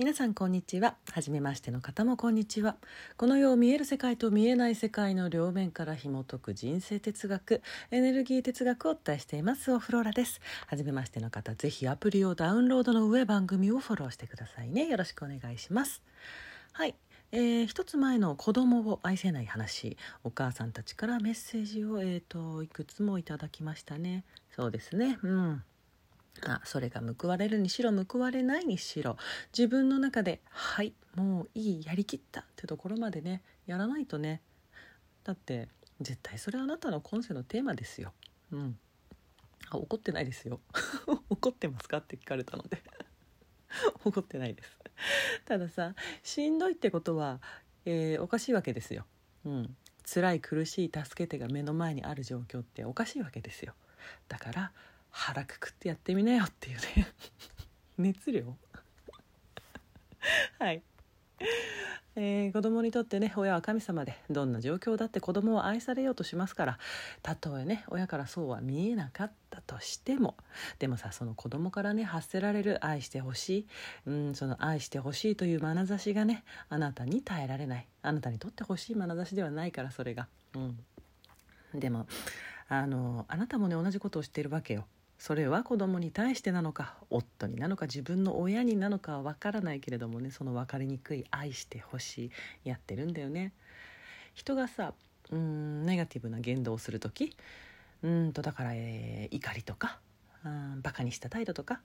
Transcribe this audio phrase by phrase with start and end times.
[0.00, 0.96] 皆さんこんにちは。
[1.12, 2.76] 初めましての方もこんにちは。
[3.18, 7.60] この世を見える世界と見えない世界の両面から紐解く人生哲学
[7.90, 9.70] エネルギー哲学をお伝えしています。
[9.70, 10.40] オフローラです。
[10.68, 14.86] 初めましての方ぜひアプリをダウンロードの上番組をフォローしてくださいね。
[14.86, 16.02] よろしくお願いします。
[16.72, 16.94] はい。
[17.32, 19.98] えー、一つ前の子供を愛せない話。
[20.24, 24.24] お母さんたちからメッセージを、えーといくつもいただきましたね。
[24.56, 25.18] そうですね。
[25.22, 25.62] うん。
[26.44, 29.16] あそれが報われるにしろ報われないにしろ
[29.56, 34.40] 自分の中で「はいもういいやりきった」ってところまでねやらないとね
[35.24, 35.68] だって
[36.00, 38.12] 絶対それはあなたの今世のテーマですよ。
[38.52, 38.78] うん、
[39.68, 40.60] あ怒ってないですよ
[41.28, 42.82] 怒ってますかって聞かれたので
[44.04, 44.76] 怒ってないです
[45.44, 47.40] たださしんどいってことは、
[47.84, 49.06] えー、おかしいわけですよ。
[49.44, 53.74] うん、辛い苦しい助け手が目の前にある状況っておかしいわけですよ。
[54.28, 54.72] だから
[55.10, 57.08] 腹くくってやってみなよっていうね。
[57.98, 58.44] 熱量？
[60.58, 60.82] はい。
[62.16, 66.78] えー、子供にとってね親は神様でどんな状況だって子供は愛されようとしますから
[67.22, 70.34] たとえね親からそうは見えなかったとしても
[70.80, 73.66] でもさその子供からね発せられる愛してほしい、
[74.06, 77.86] うん、その愛してほしいという眼差しがねあなたに耐えられない。
[78.02, 80.26] あなたにとってほしい眼差しではないからそれが。
[80.54, 82.06] うん、でも
[82.68, 84.84] あのあなたもね同じことをしているわけよ。
[85.20, 92.30] それは子供に対してなのか夫になのか自分の親になのかは分からないけれどもねその分かりにくい愛してほし
[92.64, 93.52] いやってるんだよね。
[94.34, 94.94] 人がさ
[95.30, 97.36] うんネガティブな言動をする時
[98.02, 99.98] うんとだから、えー、怒りとか
[100.42, 101.82] うんバカにした態度とか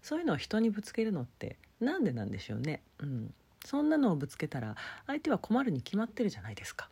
[0.00, 2.80] そういうのを人にぶつけるのってなんでなんでしょうね。
[3.00, 3.34] うん、
[3.66, 6.88] そんなのをぶつけたら相手は困るに決まってるじゃないですか。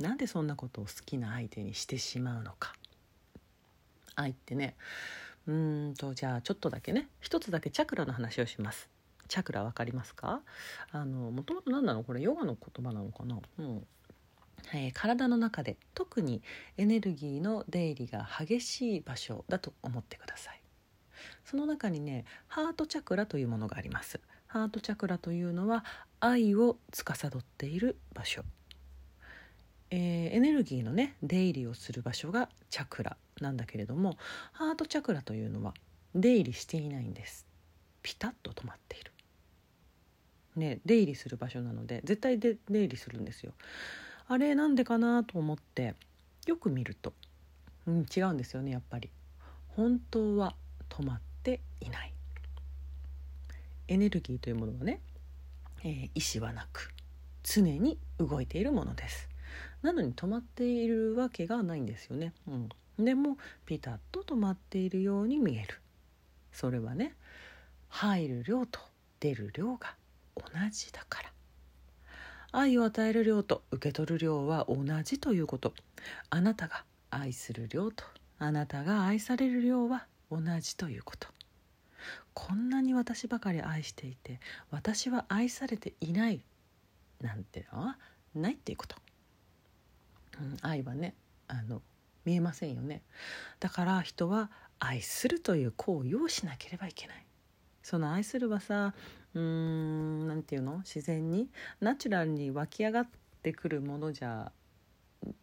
[0.00, 2.74] なんでそんなことを好きな相手にしてしまうのか。
[4.14, 4.76] 愛ってね。
[5.46, 7.08] うんとじゃあちょっとだけね。
[7.20, 8.88] 一つだけチャクラの話をします。
[9.28, 10.40] チャクラ分かりますか？
[10.92, 12.02] あのもともと何なの？
[12.02, 13.38] これヨガの言葉なのかな？
[13.58, 13.86] うん。
[14.74, 16.42] えー、体の中で特に
[16.76, 20.60] エネルギーの出入りが激しい場所だと思ってください。
[21.44, 24.20] その中にねハートチャクラというものがあります。
[24.46, 25.84] ハートチャクラというのは
[26.20, 28.42] 愛を司っている場所。
[29.90, 34.16] えー、エネルギーのね出入りをする場所がチャクラなんだけれども
[34.52, 35.74] ハートチャクラというのは
[36.14, 37.46] 出入りしていないんです。
[38.02, 39.12] ピタッと止まっている。
[40.56, 43.52] ね出入りする場所なので絶対で出入りするんですよ。
[44.28, 45.94] あれなんでかなと思って
[46.46, 47.12] よく見ると、
[47.86, 49.10] うん、違うんですよねやっぱり。
[49.68, 50.54] 本当は
[50.88, 52.12] 止まっていない。
[53.88, 55.00] エネルギーというものはね、
[55.82, 56.92] えー、意志はなく
[57.42, 59.29] 常に動いているものです。
[59.82, 62.32] なのに止まっているわけがないんですよね。
[62.48, 65.80] うん、でもピタッと止まっているように見える。
[66.52, 67.14] それはね
[67.88, 68.80] 入る量と
[69.20, 69.94] 出る量が
[70.36, 71.32] 同じだから。
[72.52, 75.72] 愛を与える量と受け取る量は同じということ
[76.30, 78.04] あなたが愛する量と
[78.40, 81.28] あなたが愛される量は同じということ
[82.34, 86.40] こんなに私ばかり愛していて私は愛されていない
[87.20, 87.98] なんてのは
[88.34, 88.96] ないっていうこと、
[90.62, 91.14] 愛はね
[91.48, 91.82] あの
[92.24, 93.02] 見えませんよね。
[93.60, 97.26] だから人は愛するという行為をしなければいけない。
[97.82, 98.94] その愛するはさ
[99.34, 100.78] うーん何て言うの？
[100.78, 101.48] 自然に
[101.80, 103.08] ナチュラルに湧き上がっ
[103.42, 104.52] てくるものじゃ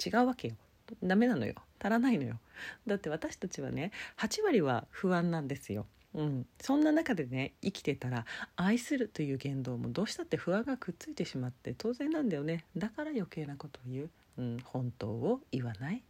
[0.05, 0.55] 違うわけよ。
[1.03, 1.55] ダメなのよ。
[1.79, 2.39] 足らないのよ。
[2.85, 5.85] だって私たちはね8割は不安なんですよ。
[6.17, 12.65] うん、そんな中でね生きてたら愛するという言動もどうしたって不安がくっついてしまって当然なんだよね。
[12.75, 14.09] だから余計なことを言う。
[14.39, 16.03] うん、本当を言わない。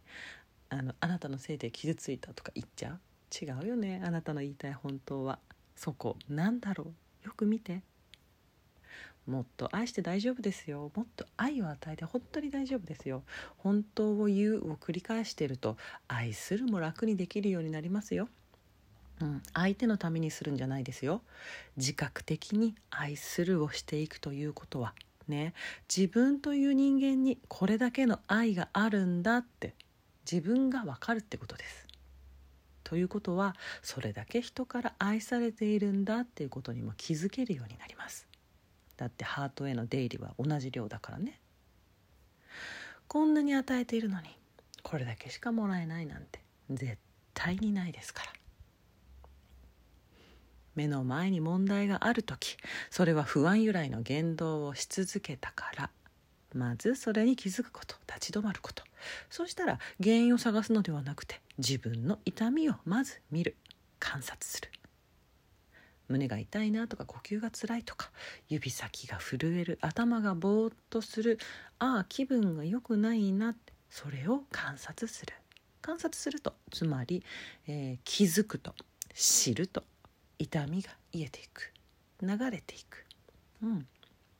[0.70, 3.00] あのあなたのせいで傷ついたとか言っちゃう。
[3.30, 4.02] 違うよね。
[4.02, 5.38] あなたの言いたい本当は。
[5.76, 6.16] そこ。
[6.28, 6.92] なんだろ
[7.24, 7.26] う。
[7.26, 7.82] よく見て。
[9.26, 10.90] もっと愛して大丈夫ですよ。
[10.94, 13.24] もっと愛を与えて本当に大丈夫ですよ。
[13.58, 15.76] 本当を言うを繰り返してると
[16.08, 18.30] 愛するも楽にできるようになりますよ。
[19.20, 21.22] うん、相手のためにするんじゃないですよ
[21.76, 24.94] 自覚的に愛するをしていくということは
[25.26, 25.54] ね
[25.94, 29.74] 自分という人間にこれだけの愛があるんだって
[30.30, 31.86] 自分が分かるってことです。
[32.84, 38.26] ということはそれだけ人から愛されているんだっていうことにも気づけるようになります。
[38.96, 41.40] だってハートへの出入りは同じ量だからね。
[43.06, 44.28] こんなに与えているのに
[44.82, 46.40] これだけしかもらえないなんて
[46.70, 46.98] 絶
[47.34, 48.37] 対にないですから。
[50.78, 52.56] 目の前に問題がある時
[52.88, 55.90] それは不安由来の言動をし続けたから。
[56.54, 58.84] まずそれに気づくこと立ち止まること。
[59.28, 63.56] そしたら原因を探すのではなくて自分の痛みをまず見る。
[63.98, 64.70] 観察する。
[66.06, 68.10] 胸が痛いなとか呼吸が辛いとか
[68.48, 71.38] 指先が震える頭がぼーっとする。
[71.80, 75.34] ああ気分が良くないなってそれを観察する。
[75.82, 77.24] 観察するとつまり、
[77.66, 78.74] えー、気づくと
[79.12, 79.82] 知ると。
[80.38, 81.72] 痛みが癒えていく。
[82.20, 83.04] 流れていく、
[83.62, 83.86] うん、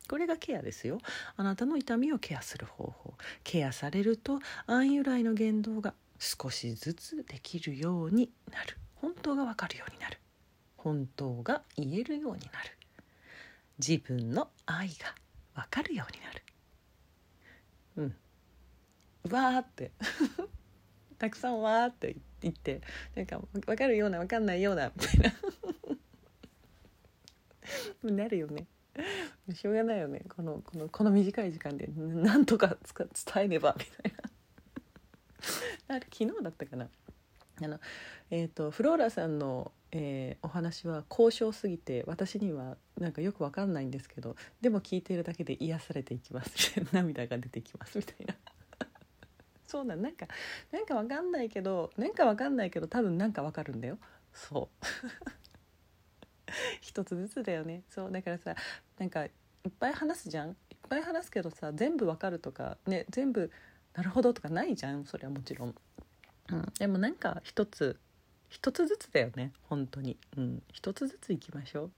[0.08, 0.98] これがケアですよ。
[1.36, 3.14] あなたの痛みをケアする方法。
[3.44, 8.76] ケアされると暗由来の言動が少しずつできるようになる。
[8.96, 10.18] 本当がわかるようになる。
[10.76, 12.76] 本当が言えるようになる。
[13.78, 15.14] 自分の愛が
[15.54, 18.14] わかるようになる。
[19.24, 19.32] うん。
[19.32, 19.92] わーって。
[21.18, 22.27] たくさんわーって言って。
[22.42, 22.80] 言って
[23.14, 25.20] なんか分かるような分かんないようなみたい
[28.02, 28.12] な。
[28.24, 28.66] なるよね。
[29.54, 30.22] しょうがないよね。
[30.28, 34.12] このこのこの短い時間でなんとか伝えねばみたい
[35.88, 35.96] な。
[35.96, 36.88] あれ昨日だったかな。
[37.62, 37.80] あの
[38.30, 46.52] えっ、ー、とフローラさんの、えー、お話は高尚すぎて私にはなんかよくわかんないんですけどでも聞いているだけで癒されていきます。
[46.92, 48.34] 涙が出てきますみたいな。
[49.68, 50.26] そうなんなんか
[50.72, 53.98] なんかわかんないけどなんかわかんないけど多分なんかわかるんだよ。
[54.32, 54.86] そう。
[56.80, 57.82] 一つずつだよね。
[57.90, 58.10] そう。
[58.10, 58.56] だからさ
[58.98, 59.30] なんかいっ
[59.78, 60.50] ぱい話すじゃん？
[60.50, 60.56] いっ
[60.88, 63.52] ぱい話すけどさ全部わかるとかね全部
[63.92, 65.04] なるほどとかないじゃん？
[65.04, 65.74] それはもちろん、
[66.50, 68.00] うん、でもなんか一つ
[68.48, 69.52] 一つずつだよね。
[69.64, 70.16] 本当に。
[70.38, 70.62] うん。
[70.72, 71.90] 一つずついきましょ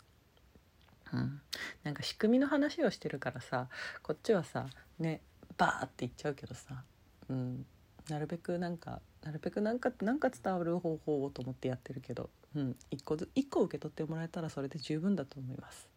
[1.13, 1.17] う。
[1.17, 1.41] うん、
[1.85, 3.69] なんか仕組みの話をしてるからさ
[4.03, 4.69] こっちはさ
[4.99, 5.21] ね
[5.57, 6.83] バーって言っちゃうけどさ。
[7.31, 7.65] うん、
[8.09, 15.89] なるべくなんかなるべくなんかなんか伝わる方法をと思ってやってるけど、うん、1個ず1個受け取ってもらえたらそれで十分だと思います。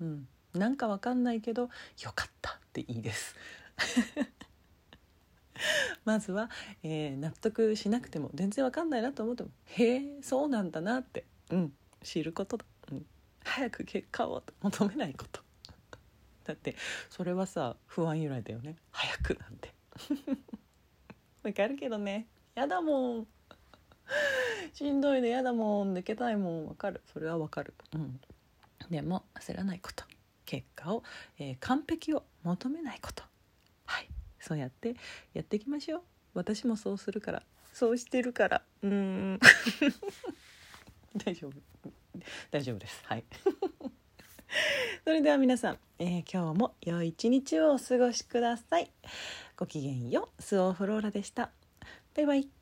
[0.00, 1.68] うん、なんかわかんないけどよ
[2.14, 3.34] かったっていいです。
[6.04, 6.50] まずは、
[6.82, 11.72] えー、納得しなくても全然わかんないなと思ってもへえそうなんだなって、うん、
[12.02, 13.06] 知ることだ、うん、
[13.44, 15.40] 早く結果を求めないこと。
[16.44, 16.74] だって
[17.08, 18.76] それはさ不安由来だよね。
[18.90, 19.72] 早くなんて。
[21.42, 22.28] わかるけどね。
[22.54, 23.26] やだもん。
[24.72, 25.92] しんどいのやだもん。
[25.92, 26.66] 抜けたいもん。
[26.66, 27.00] わかる。
[27.12, 27.74] それはわかる。
[27.94, 28.20] うん。
[28.90, 30.04] でも焦らないこと。
[30.44, 31.02] 結果を、
[31.38, 33.24] えー、完璧を求めないこと。
[33.86, 34.08] はい。
[34.38, 34.94] そうやって
[35.34, 36.02] やっていきましょう。
[36.34, 37.42] 私もそうするから。
[37.72, 38.62] そうしてるから。
[38.82, 39.40] うん。
[41.16, 41.52] 大丈夫。
[42.50, 43.02] 大丈夫です。
[43.04, 43.24] はい。
[45.04, 48.90] それでは皆さん、えー、今日も良い一日をお過ごしください。
[49.62, 51.52] ごきげんよう、スオフローラでした。
[52.16, 52.61] バイバイ。